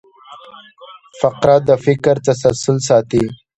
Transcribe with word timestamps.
فقره 1.19 1.55
د 1.67 1.69
فکر 1.85 2.15
تسلسل 2.27 2.77
ساتي. 2.89 3.23